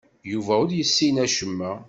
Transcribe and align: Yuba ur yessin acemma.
Yuba 0.31 0.53
ur 0.63 0.69
yessin 0.73 1.15
acemma. 1.25 1.71